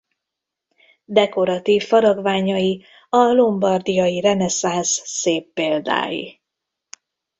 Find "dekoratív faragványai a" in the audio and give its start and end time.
1.05-3.17